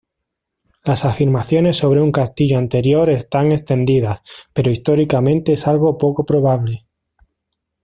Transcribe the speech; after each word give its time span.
Las 0.83 1.05
afirmaciones 1.05 1.77
sobre 1.77 2.01
un 2.01 2.11
castillo 2.11 2.57
anterior 2.57 3.07
están 3.11 3.51
extendidas, 3.51 4.23
pero 4.51 4.71
históricamente 4.71 5.53
es 5.53 5.67
algo 5.67 5.99
poco 5.99 6.25
probable. 6.25 6.87